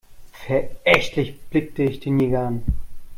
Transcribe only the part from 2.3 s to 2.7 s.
an.